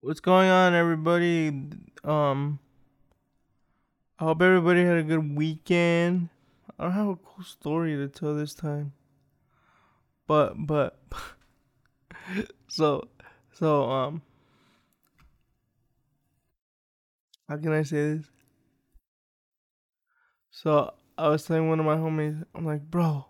[0.00, 1.48] What's going on, everybody?
[2.04, 2.60] Um,
[4.20, 6.28] I hope everybody had a good weekend.
[6.78, 8.92] I don't have a cool story to tell this time,
[10.28, 11.02] but but
[12.68, 13.08] so
[13.52, 14.22] so um,
[17.48, 18.26] how can I say this?
[20.52, 23.26] So I was telling one of my homies, I'm like, bro,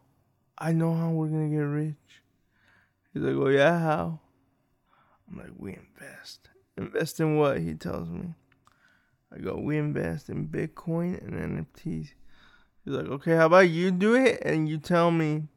[0.59, 2.23] I know how we're gonna get rich.
[3.14, 4.21] He's like, well, yeah, how?
[5.30, 6.48] I'm like, we invest.
[6.79, 7.61] Invest in what?
[7.61, 8.34] He tells me.
[9.34, 12.12] I go, we invest in Bitcoin and NFTs.
[12.85, 15.49] He's like, okay, how about you do it and you tell me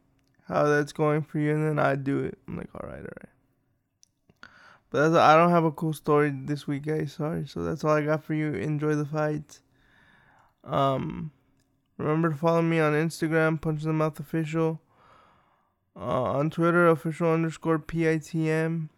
[0.47, 2.37] how that's going for you and then I do it.
[2.47, 4.49] I'm like, all right, all right.
[4.89, 7.13] But that's, I don't have a cool story this week, guys.
[7.13, 7.47] Sorry.
[7.47, 8.53] So that's all I got for you.
[8.53, 9.61] Enjoy the fights.
[10.65, 11.31] Um,
[11.97, 14.81] remember to follow me on Instagram, Punch the Mouth Official.
[15.95, 18.89] Uh, on Twitter, official underscore PITM.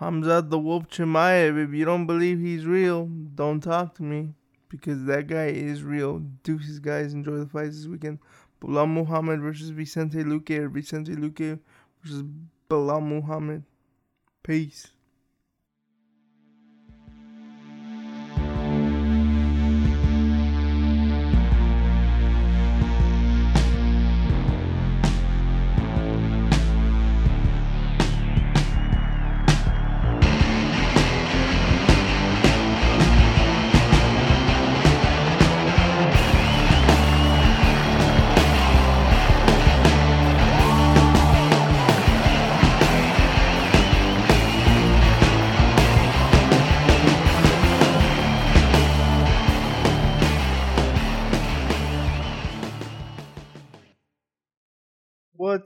[0.00, 1.62] Hamzat the Wolf Chimaev.
[1.62, 4.32] If you don't believe he's real, don't talk to me
[4.70, 6.20] because that guy is real.
[6.42, 7.12] Deuces, guys.
[7.12, 8.18] Enjoy the fights this weekend.
[8.62, 11.58] Belal Muhammad versus Vicente Luque or Vicente Luque
[12.02, 12.24] versus
[12.70, 13.62] Belal Muhammad.
[14.42, 14.88] Peace.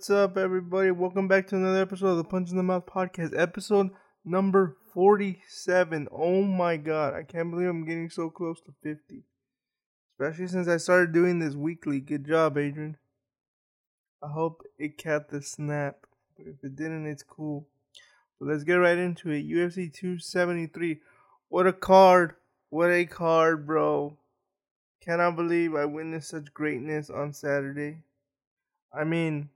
[0.05, 0.91] What's up, everybody?
[0.91, 3.89] Welcome back to another episode of the Punch in the Mouth podcast, episode
[4.23, 6.09] number 47.
[6.13, 9.23] Oh my god, I can't believe I'm getting so close to 50.
[10.13, 12.01] Especially since I started doing this weekly.
[12.01, 12.98] Good job, Adrian.
[14.23, 16.07] I hope it kept the snap.
[16.37, 17.67] But if it didn't, it's cool.
[18.39, 19.48] So let's get right into it.
[19.48, 21.01] UFC 273.
[21.48, 22.35] What a card.
[22.69, 24.19] What a card, bro.
[25.01, 28.01] Cannot believe I witnessed such greatness on Saturday.
[28.93, 29.48] I mean,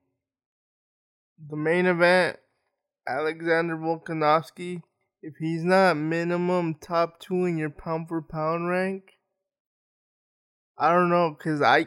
[1.47, 2.38] the main event,
[3.06, 4.82] Alexander Volkanovski,
[5.22, 9.04] if he's not minimum top two in your pound for pound rank,
[10.76, 11.87] I don't know, cause I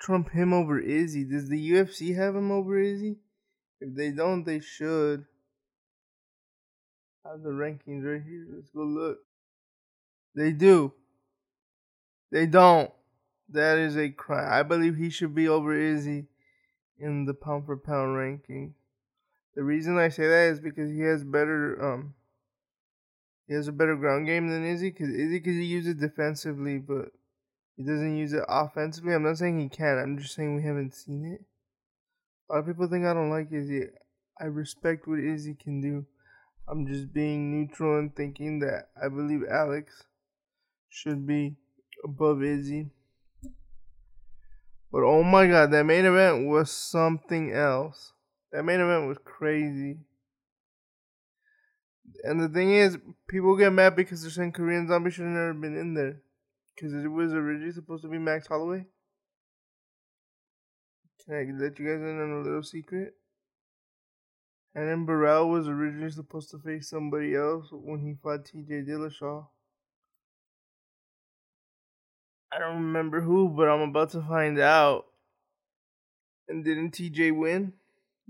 [0.00, 1.24] trump him over Izzy.
[1.24, 3.16] Does the UFC have him over Izzy?
[3.80, 5.24] If they don't, they should.
[7.24, 8.46] have the rankings right here.
[8.52, 9.18] Let's go look.
[10.34, 10.92] They do.
[12.30, 12.90] They don't.
[13.50, 14.48] That is a crime.
[14.50, 16.26] I believe he should be over Izzy
[16.98, 18.74] in the pound for pound ranking.
[19.54, 22.14] The reason I say that is because he has better um
[23.46, 27.10] he has a better ground game than Izzy because Izzy he uses it defensively, but
[27.76, 29.14] he doesn't use it offensively.
[29.14, 30.00] I'm not saying he can't.
[30.00, 31.44] I'm just saying we haven't seen it.
[32.48, 33.86] A lot of people think I don't like Izzy.
[34.40, 36.06] I respect what Izzy can do.
[36.68, 40.04] I'm just being neutral and thinking that I believe Alex
[40.88, 41.56] should be
[42.04, 42.90] above Izzy.
[44.90, 48.11] But oh my god, that main event was something else.
[48.52, 49.98] That main event was crazy.
[52.24, 52.98] And the thing is,
[53.28, 56.20] people get mad because they're saying Korean Zombie should have never been in there.
[56.74, 58.84] Because it was originally supposed to be Max Holloway.
[61.24, 63.14] Can I let you guys in on a little secret?
[64.74, 69.46] And then Barão was originally supposed to face somebody else when he fought TJ Dillashaw.
[72.52, 75.06] I don't remember who, but I'm about to find out.
[76.48, 77.74] And didn't TJ win?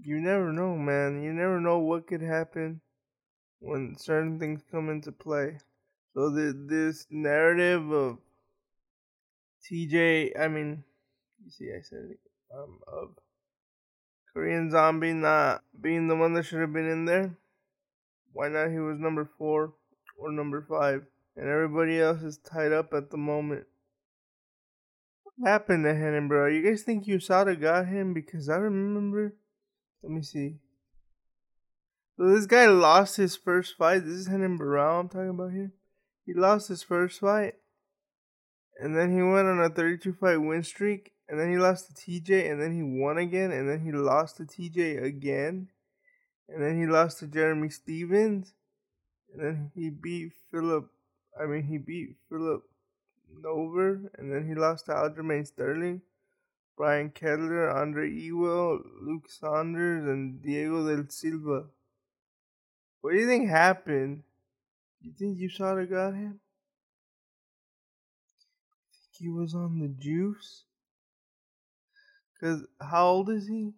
[0.04, 1.22] You never know, man.
[1.22, 2.80] You never know what could happen
[3.60, 5.58] when certain things come into play.
[6.14, 8.18] So the this narrative of
[9.64, 10.82] TJ, I mean,
[11.44, 12.16] you see, I said
[12.52, 13.10] um, of
[14.32, 17.38] Korean Zombie not being the one that should have been in there.
[18.32, 18.72] Why not?
[18.72, 19.74] He was number four
[20.18, 21.04] or number five,
[21.36, 23.66] and everybody else is tied up at the moment.
[25.22, 26.48] What happened to bro?
[26.48, 28.12] You guys think USADA got him?
[28.12, 29.34] Because I remember.
[30.03, 30.57] Let me see.
[32.16, 34.04] So this guy lost his first fight.
[34.04, 35.72] This is Renan Barão I'm talking about here.
[36.27, 37.54] He lost his first fight.
[38.78, 41.13] And then he went on a 32 fight win streak.
[41.28, 42.51] And then he lost to TJ.
[42.51, 43.53] And then he won again.
[43.53, 45.69] And then he lost to TJ again.
[46.49, 48.54] And then he lost to Jeremy Stephens.
[49.33, 50.89] And then he beat Philip.
[51.41, 52.63] I mean, he beat Philip
[53.41, 54.10] Nover.
[54.19, 56.03] And then he lost to Aljamain Sterling.
[56.77, 61.65] Brian Kelleher, Andre Ewell, Luke Sanders, and Diego del Silva.
[63.01, 64.22] What do you think happened?
[65.01, 66.41] You think USADA got him?
[68.91, 70.65] Think he was on the juice?
[72.41, 73.72] Cause how old is he?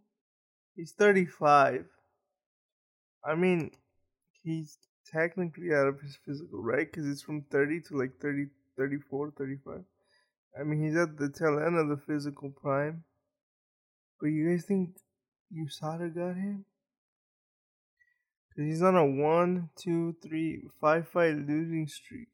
[0.76, 1.86] He's thirty five.
[3.24, 3.70] I mean,
[4.42, 4.78] he's
[5.10, 6.90] technically out of his physical, right?
[6.90, 9.84] Because it's from 30 to like 30, 34, 35.
[10.58, 13.04] I mean, he's at the tail end of the physical prime.
[14.20, 14.96] But you guys think
[15.52, 16.64] USADA got him?
[18.48, 22.28] Because he's on a one, two, three, five fight losing streak.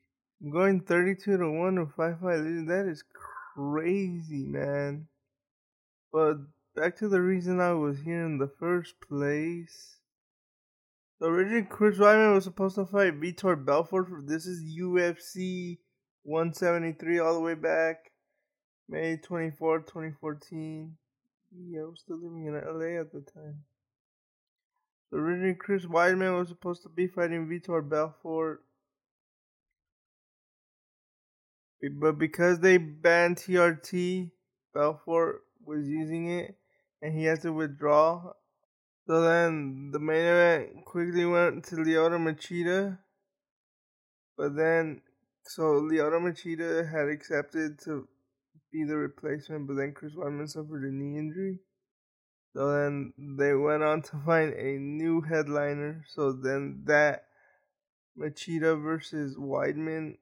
[0.48, 3.04] Going 32 to 1 to 5 fight losing, that is
[3.54, 5.06] crazy, man.
[6.10, 6.38] But
[6.74, 9.98] back to the reason I was here in the first place.
[11.20, 14.08] The original Chris Weidman was supposed to fight Vitor Belfort.
[14.08, 15.78] For, this is UFC
[16.22, 18.09] 173 all the way back.
[18.90, 20.96] May 24, 2014.
[21.52, 23.62] Yeah, I was still living in LA at the time.
[25.10, 28.62] The original Chris Weidman was supposed to be fighting Vitor Belfort.
[31.98, 34.30] But because they banned TRT,
[34.74, 36.56] Belfort was using it
[37.00, 38.32] and he had to withdraw
[39.10, 42.98] so then the main event quickly went to Lyoto Machida.
[44.36, 45.02] But then,
[45.42, 48.06] so Lyoto Machida had accepted to
[48.72, 51.58] be the replacement, but then Chris Weidman suffered a knee injury.
[52.54, 56.04] So then they went on to find a new headliner.
[56.08, 57.26] So then that
[58.18, 60.16] Machida versus Weidman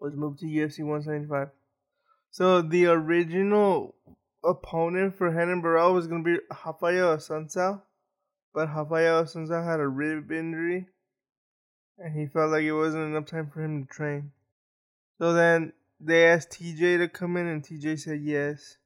[0.00, 1.48] was moved to UFC 175.
[2.30, 3.94] So the original
[4.44, 7.82] opponent for Renan Barão was going to be Raphael Assunção,
[8.52, 10.86] but Raphael Assunção had a rib injury,
[11.98, 14.32] and he felt like it wasn't enough time for him to train.
[15.18, 15.72] So then
[16.04, 18.76] they asked TJ to come in, and TJ said yes.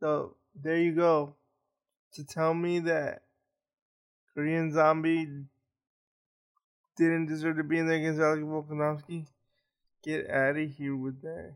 [0.00, 1.34] So there you go.
[2.14, 3.22] To tell me that
[4.34, 5.28] Korean Zombie
[6.96, 9.26] didn't deserve to be in there against Alex Volkanovski,
[10.04, 11.54] get out of here with that.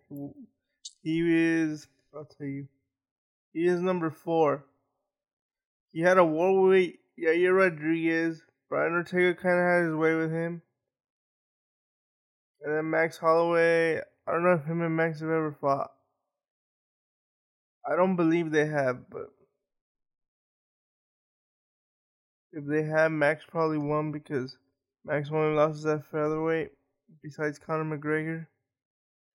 [1.03, 2.69] He is I'll tell you.
[3.53, 4.65] He is number four.
[5.93, 8.43] He had a war with Yair Rodriguez.
[8.69, 10.63] Brian Ortega kind of had his way with him.
[12.63, 14.01] And then Max Holloway.
[14.29, 15.91] I don't know if him and Max have ever fought.
[17.87, 19.31] I don't believe they have, but
[22.53, 24.59] if they have, Max probably won because
[25.03, 26.73] Max only lost at featherweight.
[27.23, 28.47] Besides Conor McGregor,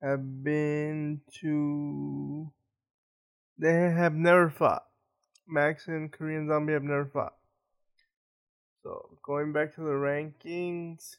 [0.04, 2.52] have been to
[3.58, 4.86] they have never fought.
[5.48, 7.34] Max and Korean Zombie have never fought.
[8.84, 11.16] So going back to the rankings.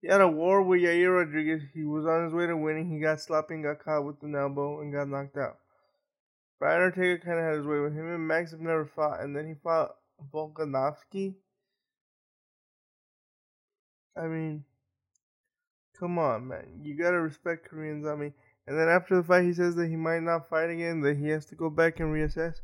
[0.00, 1.62] He had a war with Yair Rodriguez.
[1.74, 2.90] He was on his way to winning.
[2.90, 5.58] He got slapped and got caught with an elbow and got knocked out.
[6.58, 9.20] Brian Ortega kind of had his way with him, and Max have never fought.
[9.20, 9.96] And then he fought
[10.32, 11.34] Volkanovski.
[14.16, 14.64] I mean,
[15.98, 16.80] come on, man.
[16.82, 18.02] You gotta respect Koreans.
[18.02, 18.32] Korean Zombie.
[18.66, 21.28] And then after the fight, he says that he might not fight again, that he
[21.28, 22.56] has to go back and reassess.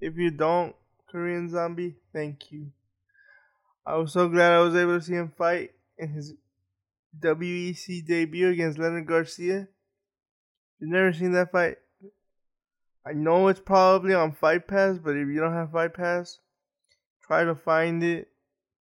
[0.00, 0.74] If you don't,
[1.10, 2.72] Korean Zombie, thank you.
[3.86, 6.34] I was so glad I was able to see him fight in his
[7.18, 9.68] WEC debut against Leonard Garcia.
[10.78, 11.76] You've never seen that fight?
[13.04, 16.38] I know it's probably on Fight Pass, but if you don't have Fight Pass,
[17.26, 18.28] try to find it,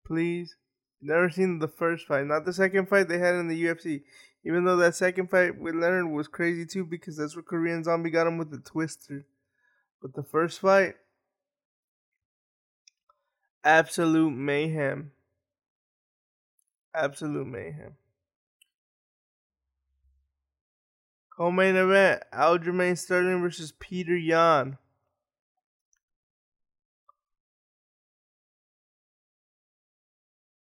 [0.06, 0.56] please.
[1.02, 4.04] Never seen the first fight, not the second fight they had in the UFC.
[4.44, 8.12] Even though that second fight with Leonard was crazy too, because that's where Korean Zombie
[8.12, 9.26] got him with the twister.
[10.02, 10.96] But the first fight,
[13.64, 15.12] absolute mayhem.
[16.94, 17.96] Absolute mayhem.
[21.42, 24.78] Co-main event: Aljamain Sterling versus Peter Yan.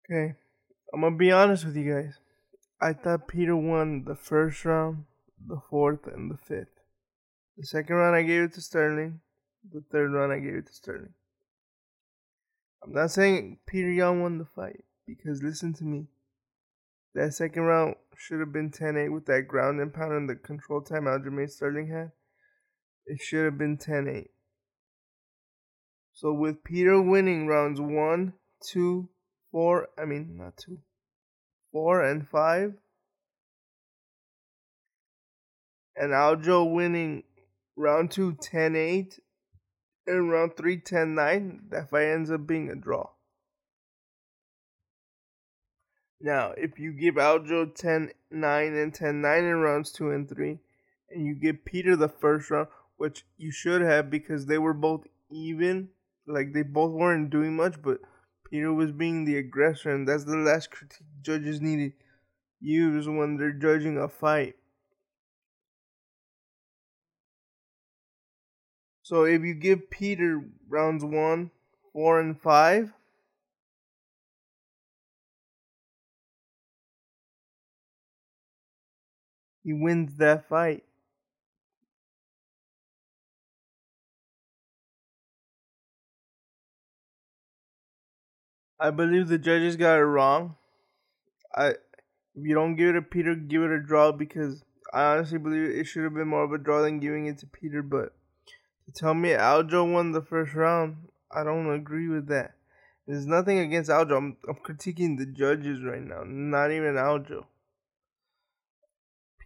[0.04, 0.34] Okay,
[0.92, 2.18] I'm gonna be honest with you guys.
[2.78, 5.06] I thought Peter won the first round,
[5.48, 6.78] the fourth, and the fifth.
[7.56, 9.20] The second round I gave it to Sterling.
[9.72, 11.14] The third round I gave it to Sterling.
[12.84, 16.08] I'm not saying Peter Yan won the fight because listen to me.
[17.16, 20.36] That second round should have been 10 8 with that ground and pound and the
[20.36, 22.12] control time Aljamain Sterling had.
[23.06, 24.30] It should have been 10 8.
[26.12, 28.34] So with Peter winning rounds 1,
[28.70, 29.08] 2,
[29.50, 30.78] 4, I mean, not 2,
[31.72, 32.74] 4 and 5.
[35.96, 37.22] And Aljo winning
[37.76, 39.20] round 2 10 8
[40.06, 41.60] and round 3 10 9.
[41.70, 43.08] That fight ends up being a draw.
[46.20, 50.58] Now, if you give Aljo 10 9 and 10 9 in rounds 2 and 3,
[51.10, 55.06] and you give Peter the first round, which you should have because they were both
[55.30, 55.88] even
[56.26, 57.98] like they both weren't doing much, but
[58.50, 61.92] Peter was being the aggressor, and that's the last critique judges needed
[62.60, 64.56] use when they're judging a fight.
[69.02, 71.50] So if you give Peter rounds one,
[71.92, 72.92] four, and five,
[79.66, 80.84] he wins that fight.
[88.78, 90.54] I believe the judges got it wrong.
[91.52, 91.76] I if
[92.36, 94.62] you don't give it to Peter, give it a draw because
[94.94, 97.46] I honestly believe it should have been more of a draw than giving it to
[97.46, 97.82] Peter.
[97.82, 98.12] But
[98.84, 102.52] to tell me Aljo won the first round, I don't agree with that.
[103.08, 104.16] There's nothing against Aljo.
[104.16, 107.46] I'm, I'm critiquing the judges right now, not even Aljo.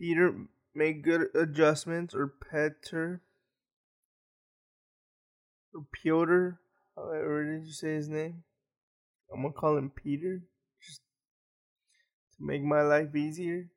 [0.00, 0.34] Peter
[0.74, 3.20] made good adjustments, or Peter,
[5.74, 6.52] or Piotr,
[6.96, 8.42] however did you say his name?
[9.30, 10.40] I'm gonna call him Peter,
[10.82, 11.02] just
[12.38, 13.68] to make my life easier.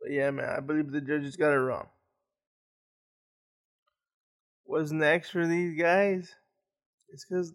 [0.00, 1.86] But yeah, man, I believe the judges got it wrong.
[4.64, 6.34] What's next for these guys?
[7.10, 7.54] It's because,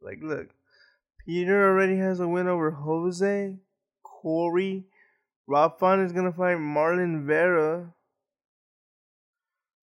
[0.00, 0.50] like, look,
[1.24, 3.56] Peter already has a win over Jose,
[4.02, 4.84] Cory.
[5.46, 7.94] Rob Font is gonna fight Marlon Vera.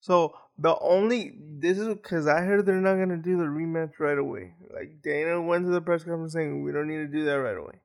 [0.00, 4.18] So the only this is because I heard they're not gonna do the rematch right
[4.18, 4.54] away.
[4.72, 7.56] Like Dana went to the press conference saying we don't need to do that right
[7.56, 7.80] away.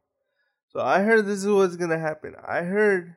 [0.69, 2.35] So I heard this is what's gonna happen.
[2.45, 3.15] I heard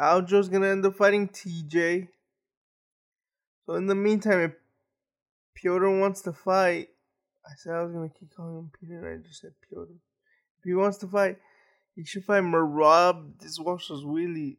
[0.00, 2.08] Aljo's gonna end up fighting TJ.
[3.66, 4.52] So in the meantime, if
[5.54, 6.88] Piotr wants to fight,
[7.46, 9.92] I said I was gonna keep calling him Peter, and I just said Piotr.
[10.58, 11.38] If he wants to fight,
[11.94, 14.56] he should fight Merab Dvalishvili.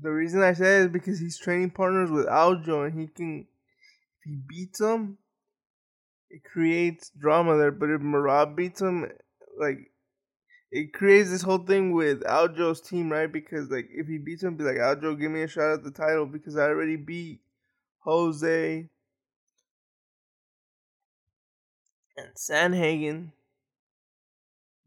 [0.00, 3.46] The reason I say is because he's training partners with Aljo, and he can,
[4.18, 5.18] if he beats him,
[6.30, 7.72] it creates drama there.
[7.72, 9.10] But if Merab beats him,
[9.58, 9.90] like
[10.70, 13.30] it creates this whole thing with Aljo's team, right?
[13.30, 15.90] Because like if he beats him, be like Aljo, give me a shot at the
[15.90, 17.40] title because I already beat
[18.00, 18.88] Jose
[22.16, 23.32] and Sandhagen.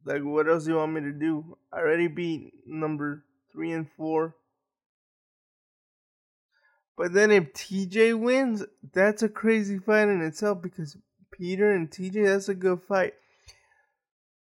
[0.05, 1.57] Like what else do you want me to do?
[1.71, 4.35] I already beat number three and four.
[6.97, 10.97] But then if TJ wins, that's a crazy fight in itself because
[11.31, 13.13] Peter and TJ, that's a good fight.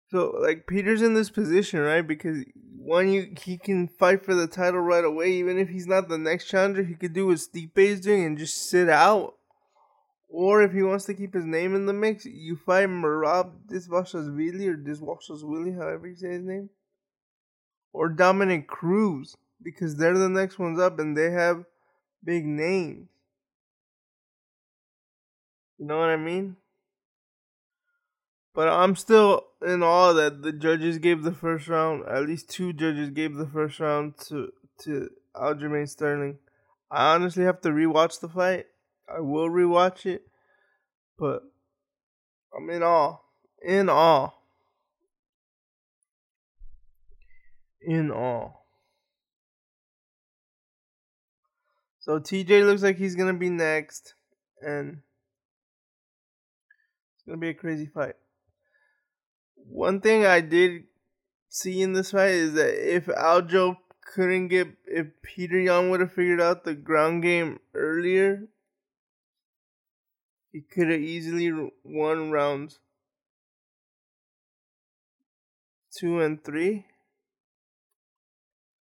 [0.10, 2.06] So like Peter's in this position, right?
[2.06, 2.46] Because
[2.78, 6.20] one, you he can fight for the title right away, even if he's not the
[6.20, 6.84] next challenger.
[6.84, 9.36] He could do what Stipe is doing and just sit out.
[10.36, 14.68] Or if he wants to keep his name in the mix, you fight Merab Dvalishvili
[14.68, 16.72] or Dvalishvili, however you say his name,
[17.94, 21.66] or Dominick Cruz because they're the next ones up and they have
[22.24, 23.10] big names.
[25.78, 26.56] You know what I mean?
[28.56, 32.08] But I'm still in awe that the judges gave the first round.
[32.08, 36.40] At least two judges gave the first round to to Aljamain Sterling.
[36.90, 38.66] I honestly have to rewatch the fight.
[39.08, 40.24] I will rewatch it,
[41.18, 41.44] but
[42.56, 43.18] I'm in awe.
[43.62, 44.30] In awe.
[47.82, 48.52] In awe.
[52.00, 54.16] So TJ looks like he's gonna be next,
[54.62, 55.02] and
[57.16, 58.16] it's gonna be a crazy fight.
[59.56, 60.84] One thing I did
[61.48, 63.78] see in this fight is that if Aljo
[64.14, 68.50] couldn't get, if Peter Young would have figured out the ground game earlier,
[70.54, 71.52] he could have easily
[71.84, 72.80] won rounds
[75.92, 76.86] two and three.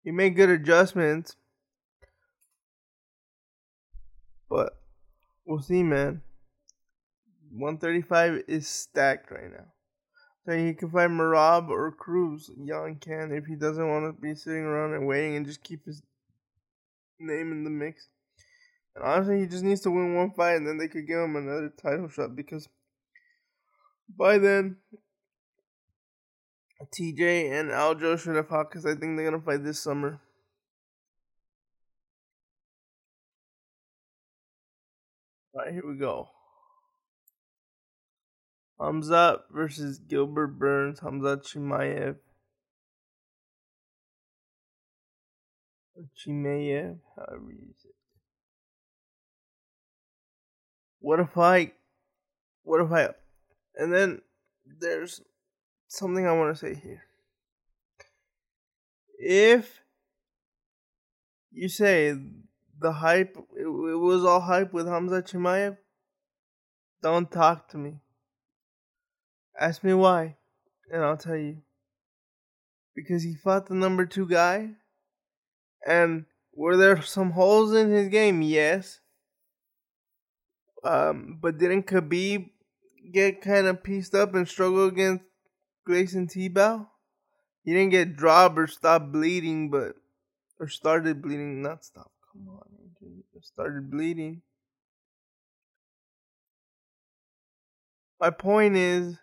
[0.03, 1.37] He made good adjustments,
[4.49, 4.81] but
[5.45, 6.23] we'll see, man.
[7.53, 9.67] 135 is stacked right now.
[10.47, 12.51] So he can fight Merab or Cruz.
[12.57, 15.85] Yan can if he doesn't want to be sitting around and waiting and just keep
[15.85, 16.03] his
[17.19, 18.09] name in the mix.
[19.01, 21.37] And honestly, he just needs to win one fight and then they could give him
[21.37, 22.69] another title shot because
[24.15, 24.77] by then,
[26.95, 30.21] TJ and Aljo should have fought because I think they're going to fight this summer.
[35.55, 36.29] Alright, here we go.
[38.79, 42.17] Hamzat versus Gilbert Burns, Hamzat Chimaev.
[46.17, 47.91] Chimaev, however you say
[51.01, 51.73] What if I,
[52.63, 53.09] What if I,
[53.77, 54.21] And then
[54.81, 55.23] there's
[55.89, 57.03] something I want to say here.
[59.19, 59.81] If
[61.51, 62.17] you say
[62.79, 65.77] the hype, it, it was all hype with Hamza Chimaev?
[67.03, 68.01] Don't talk to me.
[69.59, 70.37] Ask me why,
[70.91, 71.59] and I'll tell you.
[72.95, 74.71] Because he fought the number two guy,
[75.87, 78.43] and were there some holes in his game?
[78.43, 79.00] Yes.
[80.83, 82.51] Um, but didn't Khabib
[83.13, 85.25] get kind of pieced up and struggle against
[85.89, 86.87] Gleison Tibau?
[87.65, 89.95] He didn't get dropped or stop bleeding, but
[90.59, 92.11] or started bleeding, not stop.
[92.33, 92.71] Come on,
[93.43, 94.43] started bleeding.
[98.21, 99.17] My point is,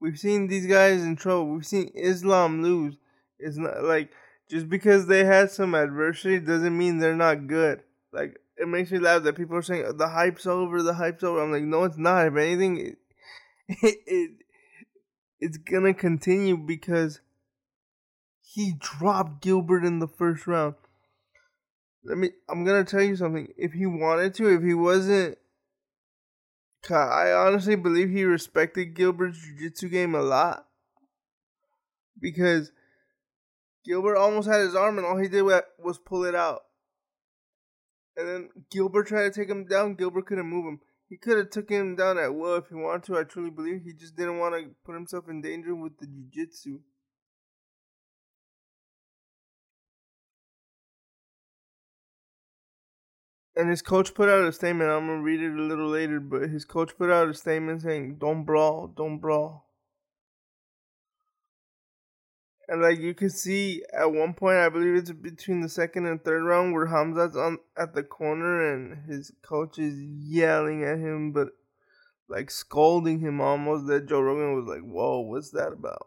[0.00, 1.52] we've seen these guys in trouble.
[1.52, 2.96] We've seen Islam lose.
[3.38, 4.10] It's not like
[4.48, 7.82] just because they had some adversity doesn't mean they're not good.
[8.12, 11.42] Like it makes me laugh that people are saying the hype's over, the hype's over.
[11.42, 12.26] I'm like, no, it's not.
[12.26, 12.98] If anything, it,
[13.82, 14.30] it, it
[15.40, 17.20] it's gonna continue because
[18.42, 20.74] he dropped Gilbert in the first round.
[22.04, 22.30] Let me.
[22.50, 23.48] I'm gonna tell you something.
[23.56, 25.38] If he wanted to, if he wasn't,
[26.90, 30.66] I honestly believe he respected Gilbert's jiu-jitsu game a lot
[32.20, 32.72] because
[33.86, 36.60] Gilbert almost had his arm, and all he did was pull it out.
[38.20, 39.94] And then Gilbert tried to take him down.
[39.94, 40.80] Gilbert couldn't move him.
[41.08, 43.18] He could have took him down at will if he wanted to.
[43.18, 46.80] I truly believe he just didn't want to put himself in danger with the jiu-jitsu.
[53.56, 54.90] And his coach put out a statement.
[54.90, 58.18] I'm gonna read it a little later, but his coach put out a statement saying,
[58.18, 59.69] "Don't brawl, don't brawl."
[62.70, 66.22] And like you can see at one point, I believe it's between the second and
[66.22, 71.32] third round where Hamza's on at the corner and his coach is yelling at him,
[71.32, 71.48] but
[72.28, 73.88] like scolding him almost.
[73.88, 76.06] That Joe Rogan was like, "Whoa, what's that about?"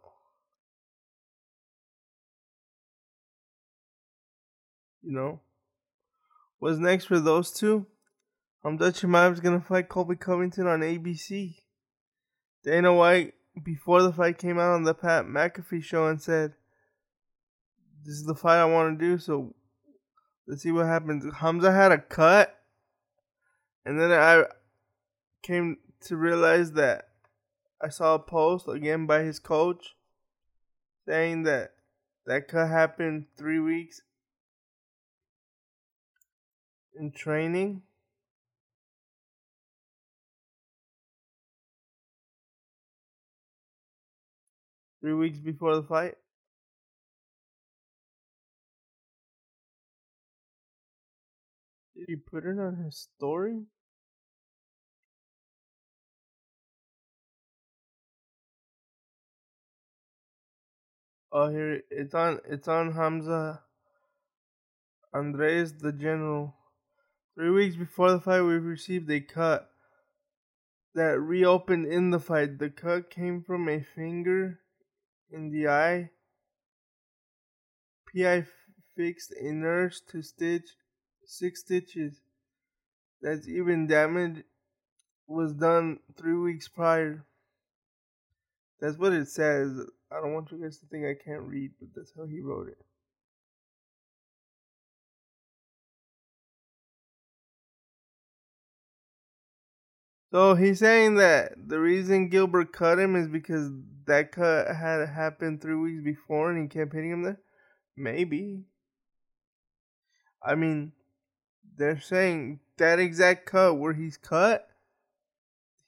[5.01, 5.41] You know,
[6.59, 7.87] what's next for those two?
[8.63, 11.57] Hamza Chimaev's gonna fight Colby Covington on ABC.
[12.63, 16.53] Dana White before the fight came out on the Pat McAfee show and said,
[18.05, 19.53] "This is the fight I want to do." So
[20.47, 21.25] let's see what happens.
[21.35, 22.59] Hamza had a cut,
[23.85, 24.45] and then I
[25.41, 27.09] came to realize that
[27.81, 29.95] I saw a post again by his coach
[31.05, 31.75] saying that
[32.25, 34.01] that cut happened three weeks
[36.95, 37.83] in training
[45.03, 46.15] Three weeks before the fight.
[52.07, 53.63] He put it on his story?
[61.31, 62.39] Oh, here it's on.
[62.47, 63.61] It's on Hamza
[65.13, 66.55] Andres, the general.
[67.35, 69.71] Three weeks before the fight, we received a cut
[70.93, 72.59] that reopened in the fight.
[72.59, 74.59] The cut came from a finger
[75.31, 76.11] in the eye.
[78.13, 78.45] PI
[78.95, 80.69] fixed a nurse to stitch
[81.33, 82.21] six stitches.
[83.21, 84.43] That's even damage
[85.27, 87.25] was done three weeks prior.
[88.79, 89.79] That's what it says.
[90.11, 92.67] I don't want you guys to think I can't read, but that's how he wrote
[92.67, 92.77] it.
[100.31, 103.69] So he's saying that the reason Gilbert cut him is because
[104.05, 107.39] that cut had happened three weeks before and he kept hitting him there?
[107.95, 108.65] Maybe.
[110.41, 110.91] I mean,
[111.77, 114.67] they're saying that exact cut where he's cut,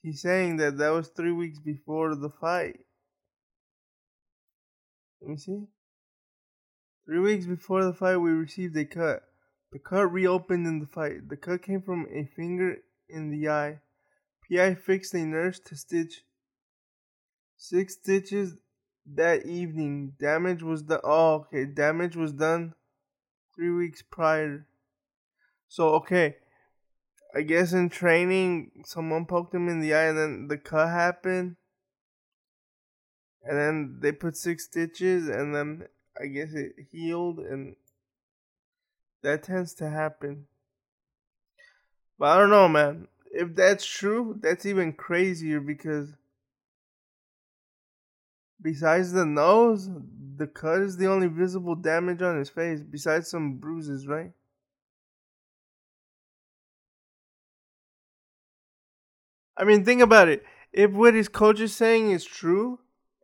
[0.02, 2.80] he's saying that that was three weeks before the fight.
[5.21, 5.67] Let me see.
[7.06, 9.24] Three weeks before the fight, we received a cut.
[9.71, 11.30] The cut reopened in the fight.
[11.30, 12.78] The cut came from a finger
[13.10, 13.80] in the eye.
[14.50, 16.24] PI fixed a nurse to stitch
[17.58, 18.56] six stitches
[19.06, 20.13] that evening.
[20.19, 21.02] Damage was done.
[21.04, 21.65] Oh, okay.
[21.65, 22.74] Damage was done
[23.56, 24.65] three weeks prior.
[25.67, 26.38] So, okay.
[27.36, 31.58] I guess in training, someone poked him in the eye and then the cut happened.
[33.43, 35.88] And then they put six stitches and then
[36.19, 37.75] I guess it healed and
[39.21, 40.47] that tends to happen.
[42.17, 46.13] But I don't know, man if that's true, that's even crazier because
[48.62, 49.89] besides the nose,
[50.38, 54.32] the cut is the only visible damage on his face, besides some bruises, right?
[59.58, 60.44] I mean, think about it.
[60.74, 62.80] If what his coach is saying is true,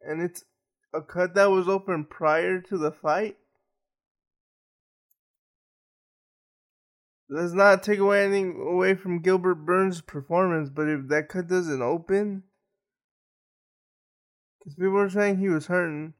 [0.05, 0.43] and it's
[0.93, 3.37] a cut that was open prior to the fight,
[7.29, 11.81] let's not take away anything away from Gilbert Burns' performance, but if that cut doesn't
[11.81, 12.43] open,
[14.59, 16.13] because people are saying he was hurting,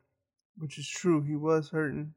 [0.58, 2.13] which is true, he was hurting.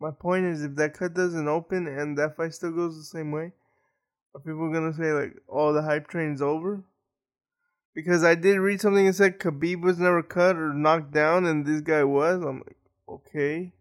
[0.00, 3.32] My point is, if that cut doesn't open and that fight still goes the same
[3.32, 3.52] way,
[4.34, 6.84] are people gonna say like, "Oh, the hype train's over"?
[7.94, 11.66] Because I did read something that said Khabib was never cut or knocked down, and
[11.66, 12.42] this guy was.
[12.42, 12.76] I'm like,
[13.08, 13.72] okay.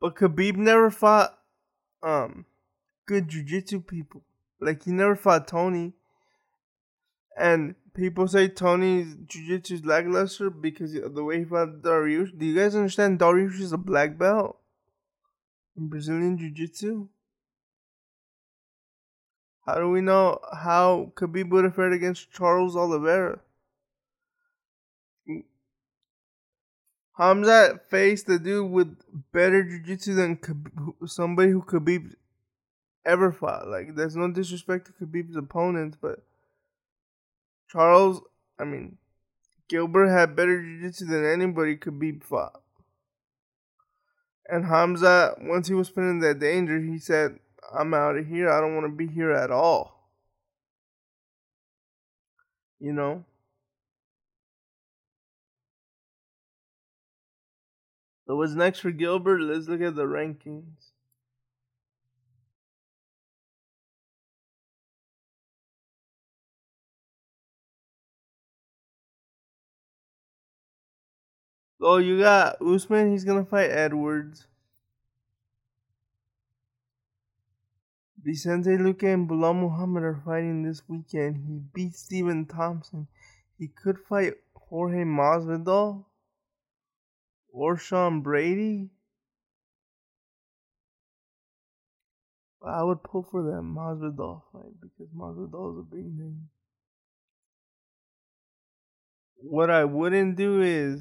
[0.00, 1.38] But Khabib never fought
[2.02, 2.46] um
[3.06, 4.22] good jiu-jitsu people.
[4.60, 5.92] Like he never fought Tony.
[7.36, 12.38] And people say Tony's jiu-jitsu is lackluster because of the way he fought Dariush.
[12.38, 14.59] Do you guys understand Dariush is a black belt
[15.80, 17.08] in Brazilian jiu-jitsu?
[19.66, 23.40] How do we know how Khabib would have fared against Charles Oliveira?
[27.18, 28.96] Hamzat faced a dude with
[29.32, 32.14] better jiu-jitsu than Khabib, somebody who Khabib
[33.04, 33.68] ever fought.
[33.68, 36.22] Like, there's no disrespect to Khabib's opponents, but
[37.68, 38.22] Charles,
[38.58, 38.96] I mean,
[39.68, 42.62] Gilbert had better jiu-jitsu than anybody Khabib fought.
[44.50, 47.38] And Hamza, once he was put in that danger, he said,
[47.72, 48.50] I'm out of here.
[48.50, 50.10] I don't want to be here at all.
[52.80, 53.24] You know?
[58.26, 59.40] So what's next for Gilbert?
[59.40, 60.89] Let's look at the rankings.
[71.80, 73.10] Oh, you got Usman.
[73.10, 74.46] He's gonna fight Edwards.
[78.22, 81.38] Vicente Luque and Belal Muhammad are fighting this weekend.
[81.48, 83.08] He beat Stephen Thompson.
[83.58, 86.04] He could fight Jorge Masvidal
[87.50, 88.90] or Sean Brady.
[92.62, 96.50] I would pull for that Masvidal fight because Masvidal is a big name.
[99.36, 101.00] What I wouldn't do is,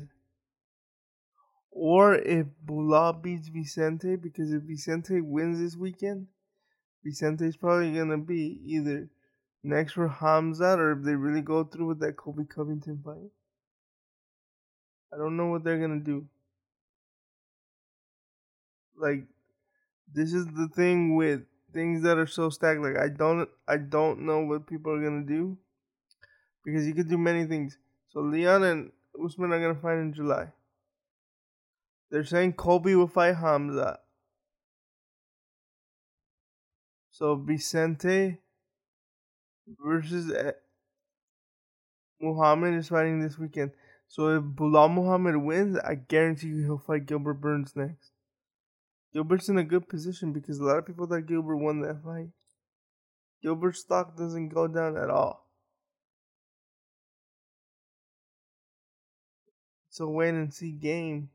[1.71, 6.27] or if Belal beats Vicente, because if Vicente wins this weekend,
[7.03, 9.09] Vicente's probably gonna be either
[9.63, 13.31] next for Hamzat or if they really go through with that Colby Covington fight.
[15.13, 16.27] I don't know what they're gonna do.
[18.97, 19.23] Like
[20.13, 21.41] this is the thing with
[21.73, 22.81] things that are so stacked.
[22.81, 25.57] Like I don't I don't know what people are gonna do.
[26.65, 27.77] Because you could do many things.
[28.09, 28.91] So Leon and
[29.23, 30.51] Usman are gonna fight in July.
[32.09, 33.99] They're saying Colby will fight Hamza.
[37.11, 38.39] So Vicente
[39.67, 40.51] versus eh,
[42.19, 43.71] Muhammad is fighting this weekend.
[44.07, 48.11] So if Belal Muhammad wins, I guarantee you he'll fight Gilbert Burns next.
[49.13, 52.29] Gilbert's in a good position because a lot of people thought Gilbert won that fight.
[53.41, 55.47] Gilbert's stock doesn't go down at all.
[59.89, 61.29] It's a wait and see game.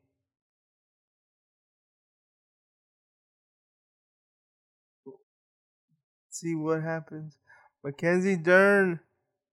[6.44, 7.38] See what happens.
[7.82, 9.00] Mackenzie Dern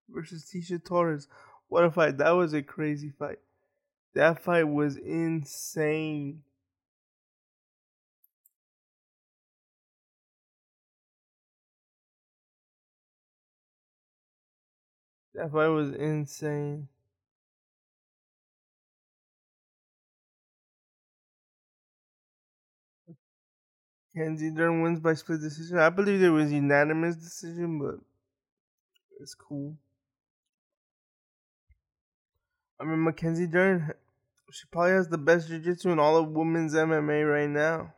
[0.10, 1.30] versus Tecia Torres.
[1.70, 2.18] What a fight.
[2.18, 3.38] That was a crazy fight.
[4.14, 6.42] That fight was insane.
[15.34, 16.90] That fight was insane.
[24.16, 25.78] Kenzie Dern wins by split decision.
[25.78, 27.96] I believe there was unanimous decision, but
[29.22, 29.78] it's cool.
[32.80, 33.94] I mean, Mackenzie Dern,
[34.52, 37.94] she probably has the best jiu-jitsu in all of women's MMA right now.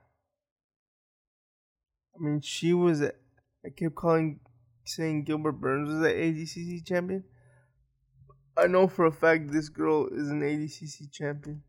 [2.15, 3.01] I mean, she was.
[3.01, 4.39] I kept calling,
[4.83, 7.23] saying Gilbert Burns was an ADCC champion.
[8.55, 11.63] I know for a fact this girl is an ADCC champion.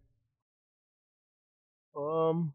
[1.97, 2.53] Um.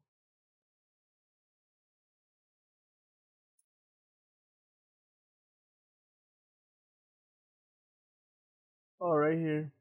[9.01, 9.71] Oh, right here.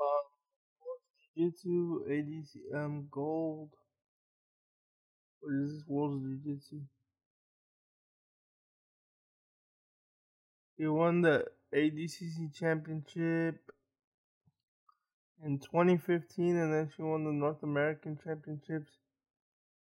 [0.00, 0.26] Uh,
[1.36, 3.70] Jiu-Jitsu, ADC, um, gold.
[5.40, 5.82] What is this?
[5.86, 6.80] World Jiu-Jitsu.
[10.76, 13.60] He won the ADCC championship
[15.44, 18.90] in 2015, and then she won the North American championships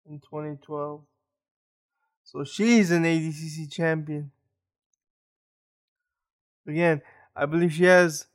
[0.05, 1.01] in 2012.
[2.23, 4.31] So she's an ADCC champion.
[6.67, 7.01] Again,
[7.35, 8.25] I believe she has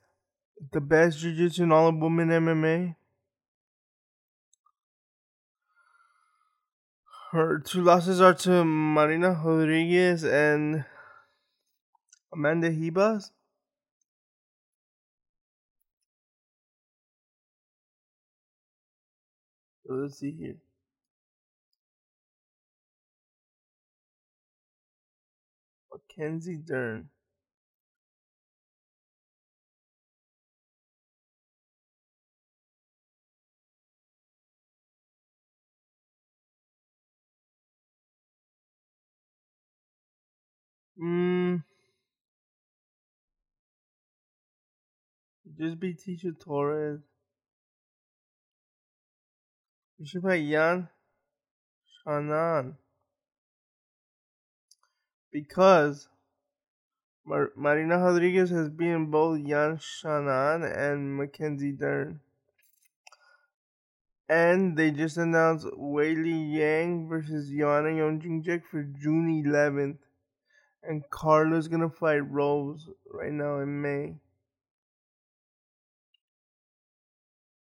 [0.72, 2.94] the best jiu-jitsu in all of women MMA.
[7.32, 10.84] Her two losses are to Marina Rodriguez and
[12.32, 13.30] Amanda Ribas.
[19.86, 20.56] Let's see here.
[25.92, 27.08] Mackenzie Dern.
[41.00, 41.64] Mm.
[45.56, 47.00] Just be Tecia Torres.
[49.98, 50.88] You should play Yan
[52.06, 52.74] Xiaonan.
[55.32, 56.08] Because
[57.24, 62.20] Mar- Marina Rodriguez has beaten both Yan Xiaonan and Mackenzie Dern.
[64.28, 69.98] And they just announced Weili Zhang versus Joanna Jędrzejczyk for June 11th.
[70.82, 74.14] And Carla's gonna fight Rose right now in May.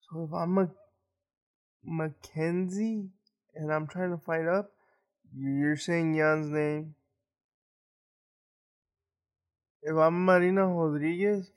[0.01, 0.69] So if I'm a
[1.83, 3.09] Mackenzie
[3.55, 4.71] and I'm trying to fight up,
[5.35, 6.95] you're saying Jan's name.
[9.81, 11.51] If I'm Marina Rodriguez,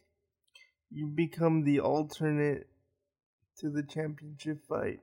[0.90, 2.66] you become the alternate
[3.58, 5.00] to the championship fight.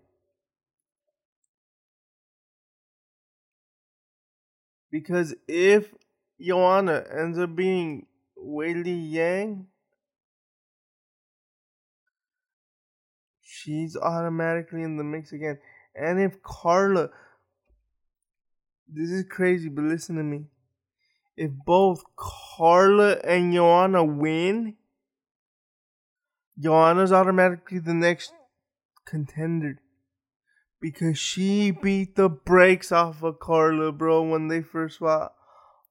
[4.91, 5.93] Because if
[6.39, 9.65] Joanna ends up being Weili Zhang,
[13.63, 15.59] she's automatically in the mix again.
[15.95, 17.09] And if Carla,
[18.87, 20.45] this is crazy, but listen to me.
[21.37, 24.75] If both Carla and Joanna win,
[26.59, 28.33] Joanna's automatically the next
[29.05, 29.79] contender.
[30.79, 35.33] Because she beat the brakes off of Carla, bro, when they first fought.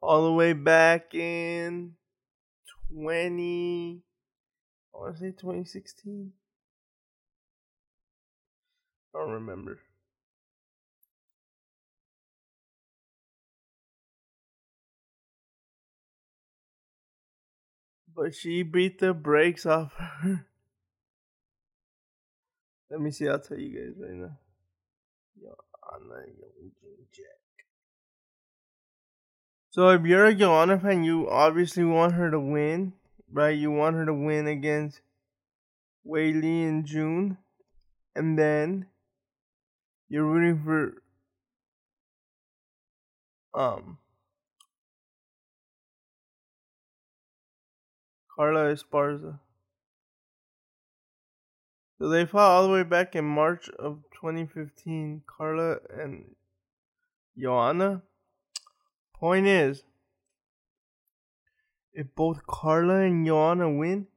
[0.03, 1.93] All the way back in
[2.93, 4.03] 20.
[4.95, 6.33] I want to say 2016.
[9.15, 9.79] I don't remember.
[18.15, 20.47] But she beat the brakes off her.
[22.91, 24.39] Let me see, I'll tell you guys right now.
[26.73, 27.42] Jędrzejczyk.
[29.73, 32.93] So if you're a Joanna fan, you obviously want her to win,
[33.33, 33.57] right?
[33.57, 35.01] You want her to win against
[36.07, 37.39] Weili in June.
[38.15, 38.85] And then
[40.11, 41.03] you're rooting for
[43.59, 43.97] um
[48.37, 49.39] Carla Esparza.
[51.99, 55.23] So they fought all the way back in March of 2015.
[55.27, 56.35] Carla and
[57.39, 58.03] Joanna.
[59.23, 59.85] Point is,
[61.95, 64.09] if both Carla and Joanna win,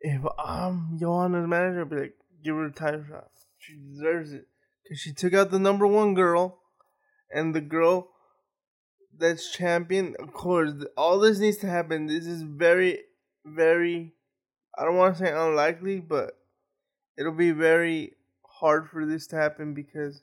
[0.00, 3.28] if I'm Joanna's manager, I'd be like, give her a title shot.
[3.58, 4.46] She deserves it.
[4.84, 6.60] Because she took out the number one girl,
[7.28, 8.10] and the girl
[9.18, 12.06] that's champion, of course, all this needs to happen.
[12.06, 13.00] This is very,
[13.44, 14.14] very,
[14.78, 16.38] I don't want to say unlikely, but
[17.18, 18.12] it'll be very
[18.60, 20.22] hard for this to happen because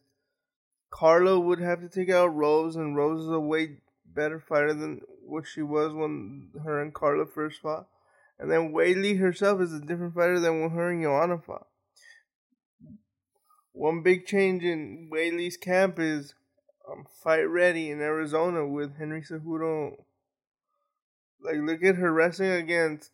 [0.92, 5.02] Carla would have to take out Rose, and Rose is a way better fighter than
[5.26, 7.88] what she was when her and Carla first fought.
[8.40, 11.68] And then Weili herself is a different fighter than when her and Joanna fought.
[13.74, 16.34] One big change in Weili's camp is
[16.90, 19.96] um, fight ready in Arizona with Henry Cejudo.
[21.42, 23.12] Like, look at her wrestling against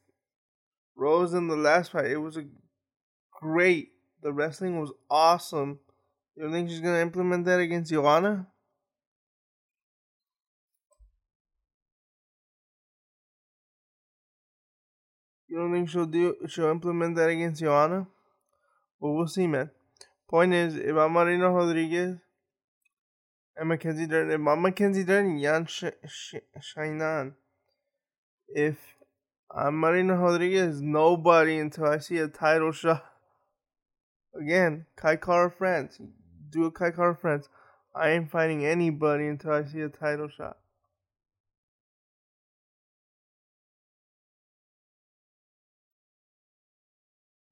[0.96, 2.06] Rose in the last fight.
[2.06, 2.46] It was a
[3.40, 3.90] great.
[4.22, 5.80] The wrestling was awesome.
[6.36, 8.48] You think she's gonna implement that against Joanna?
[15.48, 18.08] You don't think she'll do she'll implement that against Joanna?
[19.00, 19.72] Well, we'll see, man.
[20.30, 22.18] Point is, if I'm Marina Rodriguez
[23.56, 27.36] and Mackenzie Dern, if I'm Mackenzie Dern, Yan Xiaonan.
[28.50, 28.78] If
[29.50, 33.06] I'm Marina Rodriguez, nobody until I see a title shot.
[34.38, 36.02] Again, Kai Kara France.
[36.56, 37.50] Do a Kara France.
[37.94, 40.56] I ain't fighting anybody until I see a title shot.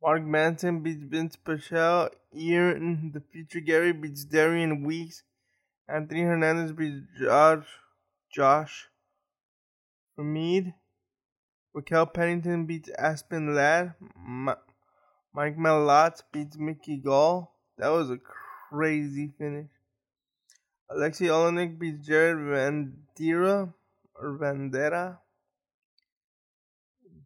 [0.01, 2.11] Mark Madsen beats Vince Pichel.
[2.33, 5.23] Ian, the future Garry, beats Darian Weeks.
[5.89, 7.65] Anthony Hernandez beats Josh,
[8.33, 8.87] Josh
[10.17, 10.73] Hamid.
[11.73, 13.95] Raquel Pennington beats Aspen Ladd.
[14.17, 14.55] Ma-
[15.33, 17.53] Mike Malott beats Mickey Gall.
[17.77, 18.17] That was a
[18.73, 19.69] crazy finish.
[20.89, 23.71] Alexei Oleinik beats Jared Vanderaa
[24.15, 25.17] or Vanderaa.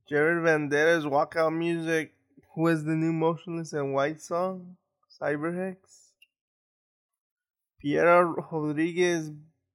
[0.09, 2.13] Jared Vanderaa's walkout music
[2.55, 4.75] was the new Motionless In White song,
[5.21, 5.77] Cyberhex.
[7.81, 9.31] Piera Rodriguez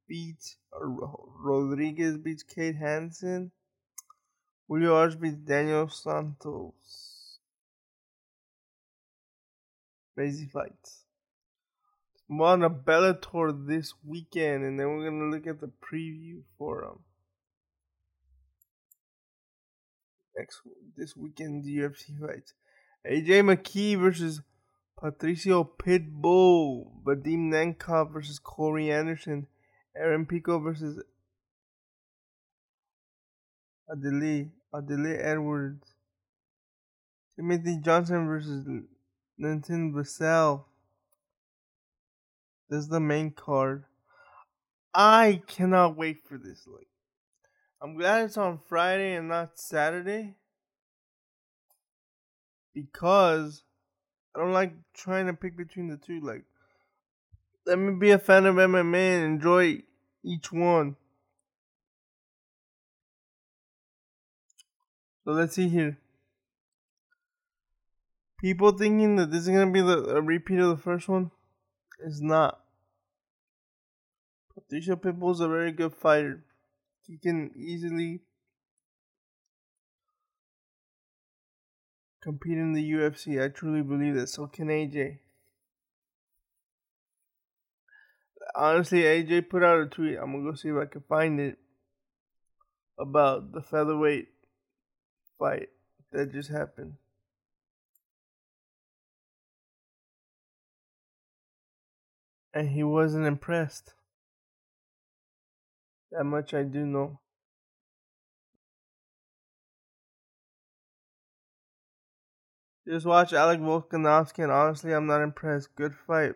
[0.07, 3.51] beats Rodriguez beats Kate Hansen.
[4.69, 7.39] Julio Arce beats Daniel Santos.
[10.15, 11.02] Crazy fights.
[12.41, 17.01] On a Bellator this weekend, and then we're gonna look at the preview for um
[20.37, 20.61] next
[20.97, 22.55] this weekend's UFC fights.
[23.07, 24.41] AJ McKee versus
[24.99, 29.47] Patricio Pitbull, Vadim Nemkov versus Corey Anderson,
[29.97, 31.03] Aaron Pico versus
[33.91, 35.95] Adili Adili Edwards,
[37.37, 38.67] Timothy Johnson versus
[39.37, 40.65] Nathan Vassell.
[42.73, 43.85] This is the main card.
[44.95, 46.67] I cannot wait for this.
[46.67, 46.89] Like,
[47.83, 50.37] I'm glad it's on Friday and not Saturday
[52.75, 53.63] because
[54.35, 56.21] I don't like trying to pick between the two.
[56.21, 56.45] Like,
[57.67, 59.83] let me be a fan of MMA and enjoy
[60.25, 60.97] each one.
[65.27, 65.99] So let's see here.
[68.41, 71.33] People thinking that this is gonna be the a repeat of the first one
[72.01, 72.62] is not.
[74.73, 76.43] Patricio Pitbull's a very good fighter.
[77.07, 78.23] He can easily
[82.23, 83.45] compete in the UFC.
[83.45, 84.29] I truly believe that.
[84.29, 85.19] So can AJ.
[88.57, 90.17] Honestly, AJ put out a tweet.
[90.17, 91.59] I'm gonna go see if I can find it
[92.99, 94.29] about the featherweight
[95.39, 95.69] fight
[96.13, 96.95] that just happened.
[102.55, 103.93] And he wasn't impressed.
[106.13, 107.21] That much I do know.
[112.87, 115.75] Just watch Alec Volkanovski, and honestly, I'm not impressed.
[115.75, 116.35] Good fight.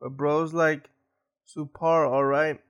[0.00, 0.90] But bro's like
[1.48, 2.60] Supar, alright?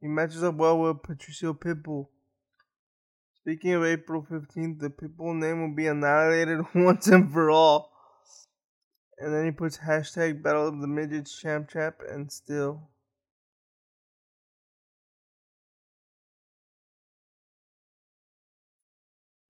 [0.00, 2.08] He matches up well with Patricio Pitbull.
[3.34, 7.90] Speaking of April 15th, the Pitbull name will be annihilated once and for all.
[9.18, 12.88] And then he puts hashtag Battle of the Midgets Champ Chap and still.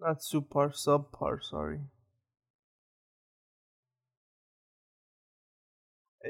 [0.08, 1.80] Not super, subpar, sorry.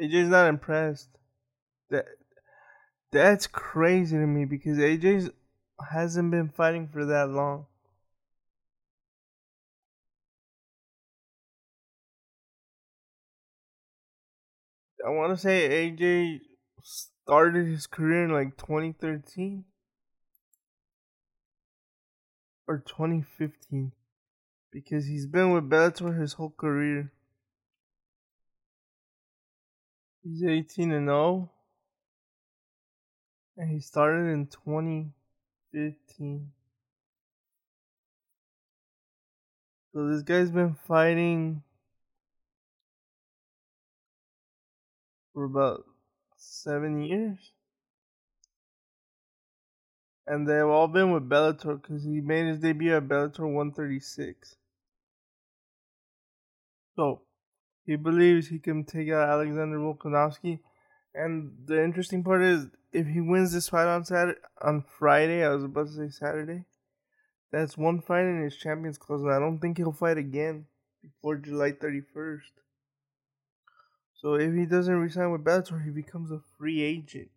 [0.02, 1.10] AJ's not impressed.
[1.88, 2.06] That
[3.12, 5.30] that's crazy to me because AJ's
[5.92, 7.66] hasn't been fighting for that long.
[15.06, 16.40] I want to say AJ
[16.82, 19.66] started his career in like 2013
[22.68, 23.90] or 2015
[24.70, 27.10] because he's been with Bellator his whole career.
[30.22, 31.50] He's 18 and 0.
[33.56, 36.52] And he started in 2015.
[39.92, 41.62] So this guy's been fighting
[45.32, 45.84] for about
[46.36, 47.52] seven years.
[50.28, 54.56] And they've all been with Bellator because he made his debut at Bellator 136.
[56.96, 57.22] So,
[57.86, 60.58] he believes he can take out Alexander Volkanovski.
[61.14, 65.48] And the interesting part is, if he wins this fight on Saturday, on Friday, I
[65.48, 66.64] was about to say Saturday,
[67.50, 70.66] that's one fight in his Champions Clause, and I don't think he'll fight again
[71.02, 72.40] before July 31st.
[74.14, 77.30] So if he doesn't resign with Bellator, he becomes a free agent.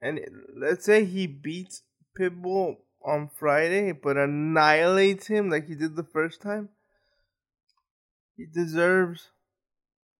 [0.00, 0.20] And
[0.56, 1.82] let's say he beats
[2.18, 6.68] Pitbull on Friday, but annihilates him like he did the first time
[8.38, 9.30] he deserves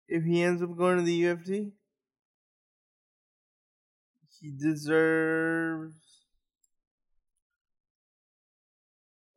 [0.09, 1.71] if he ends up going to the UFC.
[4.41, 5.95] He deserves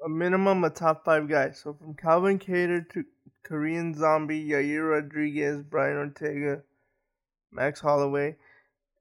[0.04, 1.60] a minimum of top five guys.
[1.64, 3.06] So from Calvin Kattar to
[3.44, 6.64] Korean Zombie, Yair Rodriguez, Brian Ortega,
[7.52, 8.36] Max Holloway.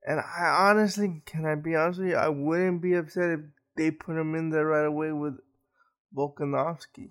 [0.07, 3.41] And I honestly, can I be honest with you, I wouldn't be upset if
[3.77, 5.39] they put him in there right away with
[6.15, 7.11] Volkanovski.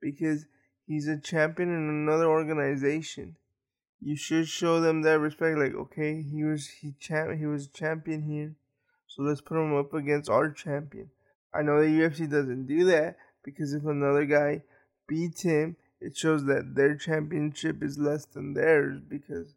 [0.00, 0.46] Because
[0.86, 3.36] he's a champion in another organization.
[4.00, 5.58] You should show them that respect.
[5.58, 8.54] Like, okay, he was he champ he was champion here,
[9.06, 11.10] so let's put him up against our champion.
[11.52, 14.62] I know the UFC doesn't do that because if another guy
[15.06, 19.54] beats him, it shows that their championship is less than theirs because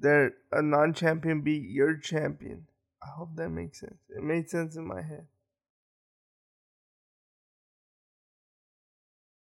[0.00, 2.66] that a non-champion beat your champion.
[3.02, 3.98] I hope that makes sense.
[4.10, 5.26] It made sense in my head.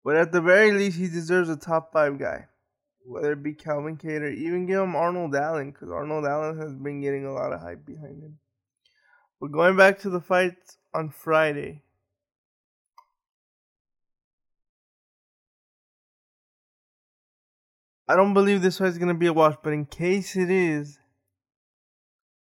[0.04, 2.46] But at the very least, he deserves a top five guy.
[3.06, 7.02] Whether it be Calvin Kattar, even give him Arnold Allen, because Arnold Allen has been
[7.02, 8.38] getting a lot of hype behind him.
[9.40, 11.84] But going back to the fights on Friday.
[18.08, 20.98] I don't believe this fight's gonna be a wash, but in case it is,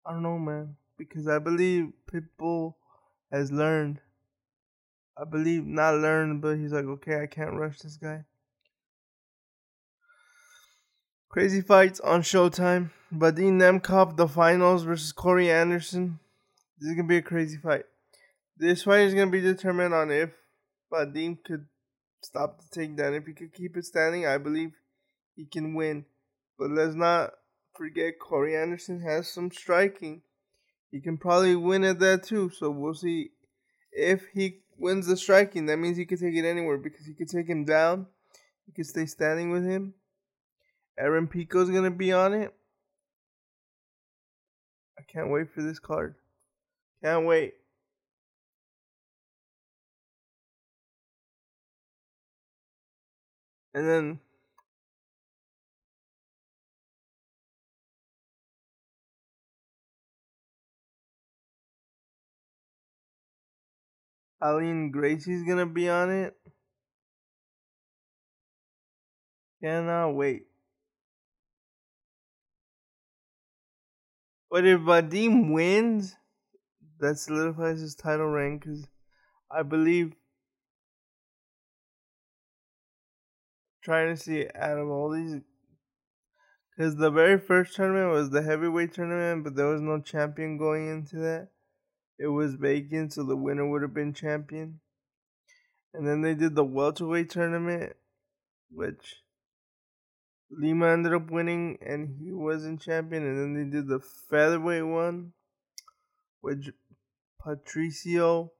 [0.05, 0.75] I don't know, man.
[0.97, 2.75] Because I believe Pitbull
[3.31, 4.01] has learned
[5.21, 8.25] I believe not learned, but he's like, okay, I can't rush this guy.
[11.29, 12.89] Crazy fights on Showtime.
[13.15, 16.19] Vadim Nemkov, the finals versus Corey Anderson.
[16.79, 17.85] This is gonna be a crazy fight.
[18.57, 20.31] This fight is gonna be determined on if
[20.91, 21.67] Vadim could
[22.23, 23.17] stop the takedown.
[23.17, 24.71] If he could keep it standing, I believe
[25.41, 26.05] he can win.
[26.59, 27.31] But let's not
[27.73, 30.21] forget Corey Anderson has some striking.
[30.91, 32.51] He can probably win at that too.
[32.51, 33.31] So we'll see
[33.91, 37.25] if he wins the striking, that means he can take it anywhere because he can
[37.25, 38.05] take him down.
[38.67, 39.95] He can stay standing with him.
[40.99, 42.53] Aaron Pico's gonna be on it.
[44.99, 46.15] I can't wait for this card.
[47.03, 47.53] Can't wait.
[53.73, 54.19] And then
[64.41, 66.35] Aline Gracie's gonna be on it.
[69.61, 70.47] Cannot wait.
[74.49, 76.15] But if Vadim wins,
[76.99, 78.87] that solidifies his title reign because
[79.49, 80.13] I believe
[83.83, 85.41] trying to see out of all these
[86.75, 90.87] because the very first tournament was the heavyweight tournament, but there was no champion going
[90.87, 91.49] into that
[92.21, 94.79] it was vacant, so the winner would have been champion.
[95.93, 97.93] And then they did the welterweight tournament,
[98.69, 99.23] which
[100.51, 103.25] Lima ended up winning, and he wasn't champion.
[103.25, 105.33] And then they did the featherweight one,
[106.41, 106.69] which
[107.43, 108.51] Patricio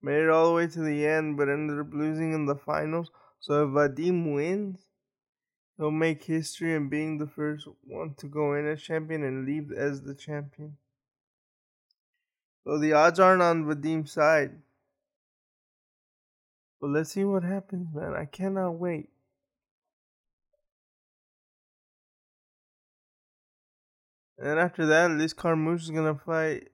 [0.00, 3.10] made it all the way to the end, but ended up losing in the finals.
[3.40, 4.86] So if Vadim wins,
[5.76, 9.70] he'll make history and being the first one to go in as champion and leave
[9.70, 10.78] as the champion.
[12.64, 14.52] So the odds aren't on Vadim's side.
[16.80, 18.14] But let's see what happens, man.
[18.14, 19.08] I cannot wait.
[24.38, 26.68] And after that, Liz Carmouche is gonna fight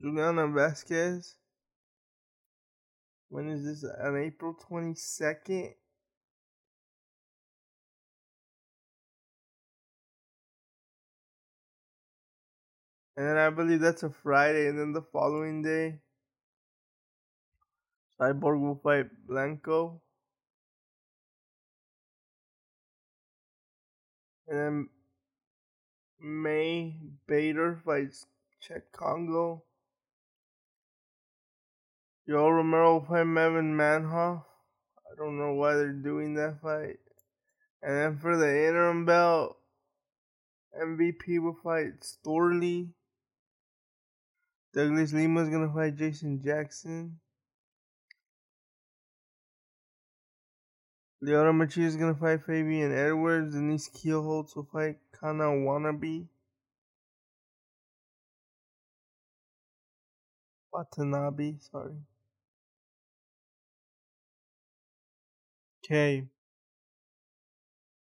[0.00, 1.36] Juliana Vasquez.
[3.28, 3.90] When is this?
[4.02, 5.74] On April 22nd?
[13.16, 15.98] And then I believe that's a Friday, and then the following day,
[18.18, 20.00] Cyborg will fight Blanco.
[24.48, 24.88] And then
[26.20, 26.96] May
[27.26, 28.26] Bader fights
[28.66, 29.64] Cheick Kongo.
[32.28, 34.44] Yoel Romero will fight Melvin Manhoef.
[35.10, 37.00] I don't know why they're doing that fight.
[37.82, 39.58] And then for the interim belt,
[40.80, 42.90] MVP will fight Storley.
[44.74, 47.18] Douglas Lima is gonna fight Jason Jackson.
[51.22, 53.54] Lyoto Machida is gonna fight Fabian Edwards.
[53.54, 56.26] Denise Kielholtz will fight Kana Wannabe.
[60.72, 61.92] Watanabe, sorry.
[65.84, 66.26] Okay.